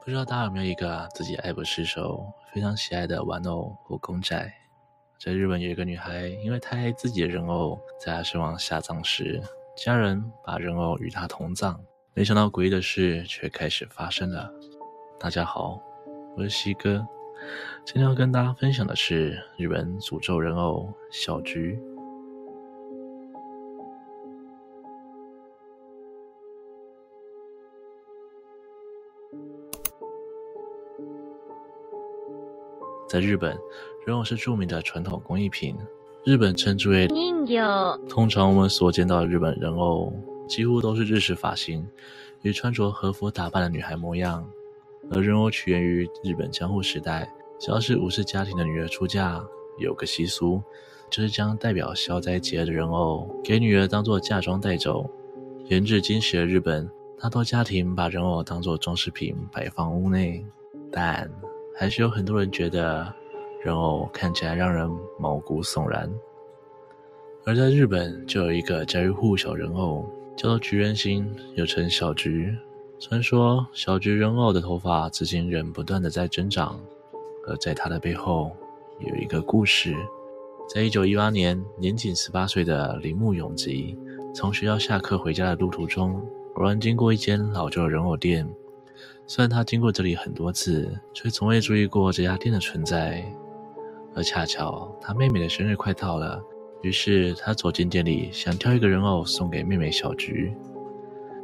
[0.00, 4.50] 不知道大家有没有一个自己爱不释手、非常喜爱的玩偶或公仔？
[5.18, 9.42] 在日本有一个女孩，因为太爱自己的人偶，在她身亡下葬时，
[9.76, 11.78] 家人把人偶与她同葬。
[12.14, 14.50] 没想到诡异的事却开始发生了。
[15.20, 15.80] 大家好，
[16.36, 17.06] 我是西哥，
[17.84, 21.78] 今天要跟大家分享的是日本诅咒人偶小菊。
[33.08, 33.58] 在日本，
[34.04, 35.74] 人偶是著名的传统工艺品，
[36.24, 37.62] 日本称之为人形。
[38.08, 40.12] 通常我们所见到的日本人偶，
[40.46, 41.88] 几乎都是日式发型
[42.42, 44.46] 与穿着和服打扮的女孩模样。
[45.10, 49.42] 而人偶起源于日本江户时代，只要是武士家庭的女儿出嫁，
[49.78, 50.62] 有个习俗，
[51.08, 55.08] 就是将代表消灾解厄的人偶给女儿当做嫁妆带走。
[55.64, 60.44] 延至今时的日本，大多家庭把人偶当作装饰品摆放屋内，
[60.92, 61.30] 但
[61.80, 63.06] 还是有很多人觉得
[63.62, 66.12] 人偶看起来让人毛骨悚然，
[67.44, 70.04] 而在日本就有一个家喻户晓人偶，
[70.36, 72.52] 叫做菊人形，又称小菊。
[72.98, 76.80] 传说小菊人偶的头发至今仍不断的在增长，
[77.46, 78.50] 而在它的背后
[78.98, 79.94] 有一个故事。
[80.68, 83.96] 在一九一八年，年仅十八岁的铃木永吉
[84.34, 86.20] 从学校下课回家的路途中，
[86.56, 88.48] 偶然经过一间老旧的人偶店。
[89.30, 93.22] 虽然他经过这里很多次，却从未注意过这家店的存在。
[94.14, 96.42] 而恰巧他妹妹的生日快到了，
[96.82, 100.56] 于是他走进店里，想挑一个人偶送给妹妹小菊。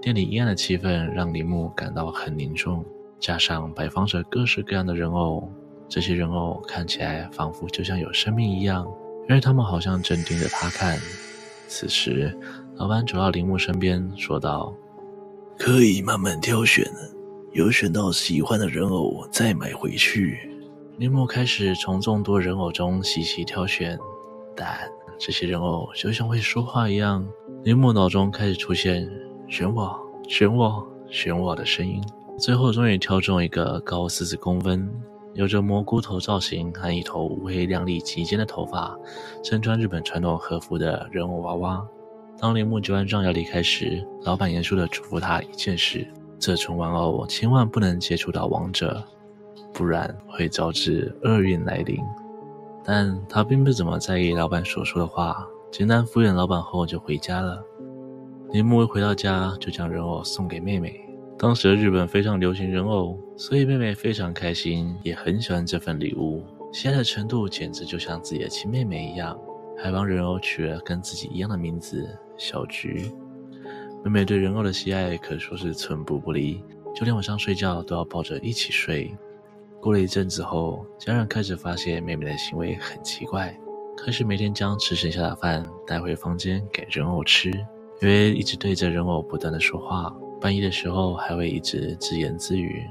[0.00, 2.84] 店里阴暗的气氛让铃木感到很凝重，
[3.18, 5.50] 加上摆放着各式各样的人偶，
[5.88, 8.86] 这些人偶看起来仿佛就像有生命一样，
[9.26, 10.98] 因为他们好像正盯着他看。
[11.66, 12.38] 此时，
[12.76, 14.74] 老板走到铃木身边，说道
[15.58, 16.86] ：“可以慢慢挑选。”
[17.52, 20.38] 有选到喜欢的人偶，再买回去。
[20.98, 23.98] 铃木开始从众多人偶中细细挑选，
[24.54, 27.26] 但这些人偶就像会说话一样。
[27.64, 29.10] 铃木脑中开始出现
[29.50, 29.98] “选我，
[30.28, 32.00] 选我，选我”的声音。
[32.38, 34.88] 最后，终于挑中一个高四十公分、
[35.34, 38.96] 有着蘑菇头造型和一头乌黑亮丽及肩的头发、
[39.42, 41.84] 身穿日本传统和服的人偶娃娃。
[42.38, 46.06] 当铃木结完账要离开时，老板严肃地嘱咐他一件事。
[46.40, 49.04] 这种玩偶千万不能接触到王者，
[49.74, 52.00] 不然会招致厄运来临。
[52.82, 57.62] 但他并不怎么在意老板所说的话，简单敷衍老板后就回家了。
[58.52, 60.98] 铃木一回到家就将人偶送给妹妹。
[61.38, 69.38] 当时的日本非常流行人偶，所以妹妹非常开心，也很喜欢这份礼物，喜爱的程度简直就像自己的亲妹妹一样，
[69.76, 73.12] 还帮人偶取了跟自己一样的名字小菊。
[74.02, 76.62] 妹妹对人偶的喜爱可说是寸步不离，
[76.94, 79.14] 就连晚上睡觉都要抱着一起睡。
[79.78, 83.54] 过了一阵子后，家人开始发现妹妹的行为很奇怪，
[83.96, 87.50] 开始每天将吃剩下的饭带回房间给人偶吃，
[88.00, 92.82] 因为一直对着人偶不断的说话，半夜的时候还会一直自言自语。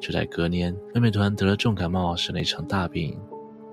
[0.00, 3.18] 就在隔年，妹妹突然得了重感冒，生了一场大病，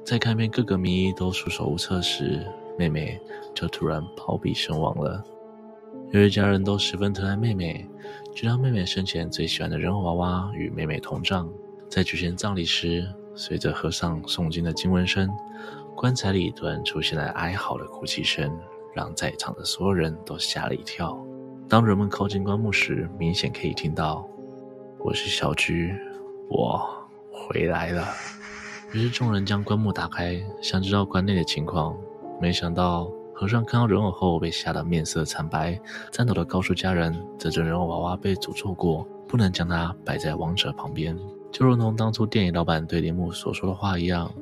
[0.04, 2.46] 在看遍各个名医都束手无策时，
[2.78, 3.18] 妹妹
[3.54, 5.24] 就突然暴毙身亡了。
[6.12, 7.86] 由于家人都十分疼爱妹妹，
[8.34, 11.50] 就让妹妹生前最喜欢的人偶娃娃与妹妹同葬。
[11.90, 15.30] 在举行葬礼时，随着和尚诵经的经文声，
[15.98, 18.58] 棺材里突然出现了哀嚎的哭泣声，
[18.96, 21.22] 让在场的所有人都吓了一跳。
[21.68, 24.26] 当人们靠近棺木时，明显可以听到
[25.04, 25.94] ：“我是小菊，
[26.50, 26.82] 我
[27.30, 28.08] 回来了。”
[28.94, 31.98] 于是众人将棺木打开，想知道棺内的情况，
[32.42, 33.12] 没想到。
[33.40, 35.80] 和尚看到人偶后，被吓得面色惨白，
[36.12, 41.16] 颤抖地告诉家人：“这尊人偶娃娃被诅咒过，不能将它摆在亡者旁边。”
[41.54, 44.34] 就如同当初店里老板对铃木所说的话一样。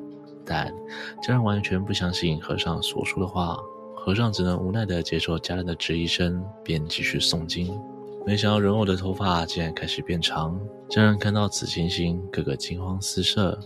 [0.46, 0.74] 但
[1.22, 3.58] 家人完全不相信和尚所说的话，
[3.98, 7.78] 和尚只能无奈地接受家人的质疑声，便继续诵经。
[8.26, 10.58] 没想到人偶的头发竟然开始变长，
[10.88, 13.60] 家人看到此情形，个个惊慌失色，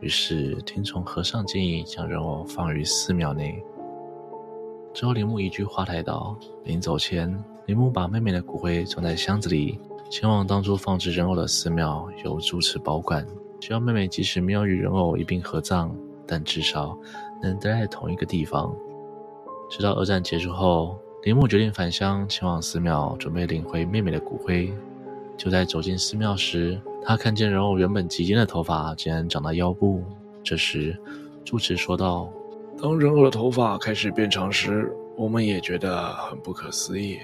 [0.00, 3.64] 于是听从和尚建议，将人偶放于寺庙内。
[4.92, 6.36] 之后，铃木移居花台岛。
[6.64, 7.32] 临走前，
[7.66, 9.78] 铃木把妹妹的骨灰装在箱子里，
[10.10, 13.26] 前往当初放置人偶的寺庙，由住持保管。
[13.60, 15.94] 希望妹妹即使没有与人偶一并合葬，
[16.26, 16.98] 但至少
[17.40, 18.74] 能待在同一个地方。
[19.70, 24.72] 直到二战结束后，铃木决定返乡，前往寺庙，准备领回妹妹的骨灰。
[25.36, 30.02] 就在走进寺庙时，他看见人偶原本及肩的头发竟然长到腰部。
[30.42, 30.98] 这时，
[31.44, 32.28] 住持说道。
[32.82, 37.18] 当人偶的头发开始变长时，我们也觉得很不可思议，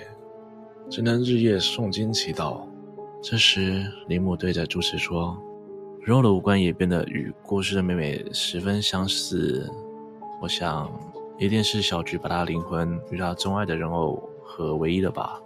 [0.91, 2.61] 只能日夜诵经祈祷，
[3.23, 5.35] 这时，铃木对着主持说
[6.05, 9.67] ：“人偶的五官也变得与过世的妹妹十分相似，
[10.43, 10.91] 我想，
[11.39, 15.41] 一定是小菊把她灵魂与她钟爱的人偶合为一了吧。”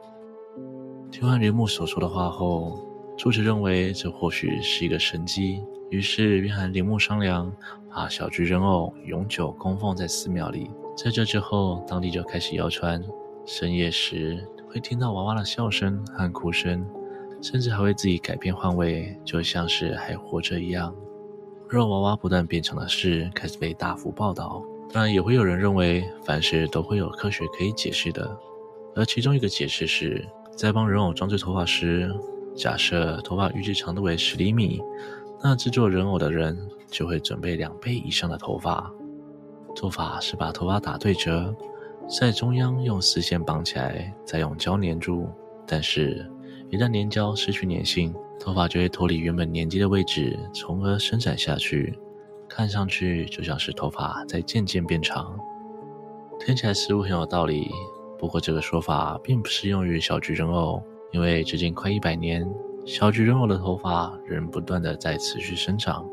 [1.13, 2.81] 听完铃木所说的话后，
[3.17, 7.53] 主持认为这或许是一个神迹，于是便和铃木商量，
[7.93, 10.71] 把小菊人偶永久供奉在寺庙里。
[10.97, 13.03] 在这之后，当地就开始谣传，
[13.45, 16.87] 深夜时会听到娃娃的笑声和哭声，
[17.43, 20.95] 甚至还会自己改变换位，就像是还活着一样。
[21.69, 28.39] 肉娃娃不断变成的事开始被大幅报道，当然也会有人认为凡事都会有科学可以解释的，
[28.95, 30.25] 而其中一个解释是
[30.57, 32.15] 在帮人偶装置头发时。
[32.57, 34.83] 假设头发预计长度为十厘米，
[35.43, 36.57] 那制作人偶的人
[36.91, 38.93] 就会准备两倍以上的头发。
[39.75, 41.55] 做法是把头发打对折，
[42.07, 45.29] 在中央用丝线绑起来，再用胶粘住。
[45.67, 46.31] 但是，
[46.69, 51.99] 一旦粘胶失去粘性，头发就会脱离原本粘接的位置，从而伸展下去，
[52.47, 55.39] 看上去就像是头发在渐渐变长。
[56.39, 57.71] 听起来似乎很有道理，
[58.19, 60.83] 不过这个说法并不适用于小菊人偶。
[61.13, 62.49] 因为至今快一百年，
[62.85, 66.05] 小菊人偶的头发仍不断地在持续生长。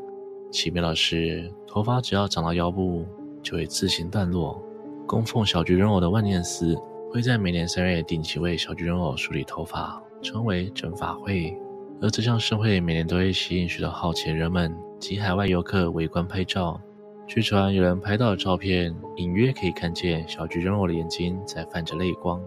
[0.52, 3.06] 奇妙的是，头发只要长到腰部，
[3.42, 4.62] 就会自行断落。
[5.08, 6.76] 供奉小菊人偶的万念寺
[7.12, 11.58] 会在每年三月定期为小菊人偶梳理头发，称为整发会。
[12.02, 16.80] 而这项盛会每年都会吸引许多好奇的人们及海外游客围观拍照。
[17.26, 22.42] 据传，有人拍到的照片，隐约可以看见小菊人偶的眼睛在泛着泪光。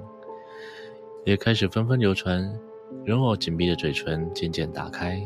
[1.24, 2.50] 也开始纷纷流传，
[3.04, 5.20] 人偶紧闭的嘴唇渐渐打开。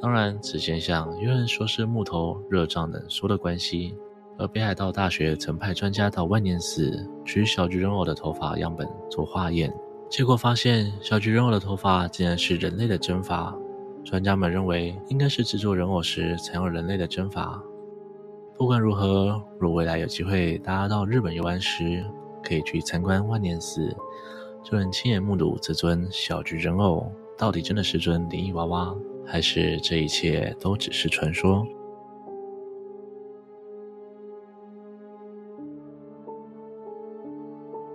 [0.00, 3.96] 当然，此现象有人说是木头热胀冷缩的关系。
[4.36, 9.72] 而北海道大学曾派专家到万年寺取小菊人偶的头发样本做化验，
[10.10, 13.56] 结果发现小菊人偶的头发竟然是人类的真发。
[14.04, 17.62] 专家们认为，应该是制作人偶时采用人类的真发。
[18.58, 22.04] 不管如何，若未来有机会大家到日本游玩时，
[22.42, 23.96] 可以去参观万年寺。
[24.64, 28.96] 就能亲眼目睹这尊小菊人偶到底真的是尊灵异娃娃，
[29.26, 31.66] 还是这一切都只是传说？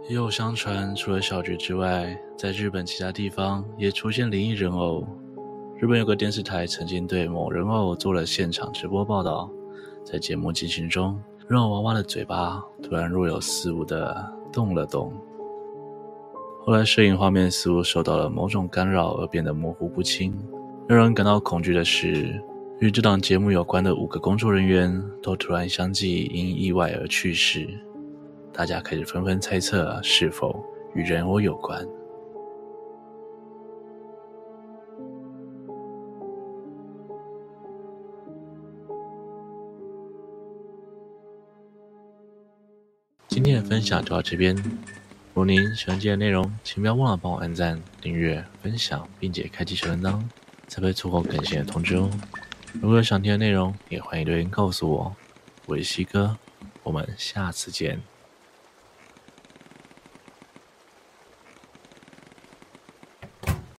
[0.07, 5.03] 也有相传，除了小菊之外，在日本其他地方也出现灵异人偶。
[5.77, 9.49] 日本有个电视台曾经对某人偶做了现场直播报道，
[10.03, 15.11] 在节目进行中，人偶娃娃的嘴巴突然若有似无的动了动。
[16.61, 20.31] 后来，摄影画面似乎受到了某种干扰而变得模糊不清。
[20.87, 22.39] 让人感到恐惧的是，
[22.79, 27.67] 与这档节目有关的五个工作人员都突然相继因意外而去世。
[28.53, 30.63] 大家开始纷纷猜测是否
[30.93, 31.83] 与人偶有关。
[43.27, 44.55] 今天的分享就到这边。
[45.29, 50.21] 如果您喜欢今天的内容，请不要忘了帮我按赞、订阅、分享，并且开启小铃铛，
[50.67, 52.09] 才不会错过更新的通知哦。
[52.73, 55.15] 如果有想听的内容，也欢迎留言告诉我。
[55.65, 56.37] 我是西哥，
[56.83, 58.01] 我们下次见。